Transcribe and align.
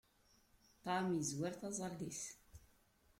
Ṭṭɛam 0.75 1.07
yezwar 1.15 1.53
taẓẓalit. 1.55 2.21